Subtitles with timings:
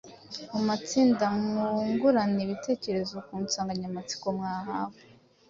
[0.51, 4.99] Mu matsinda mwungurane ibitekerezo ku nsanganyamatsiko mwahawe,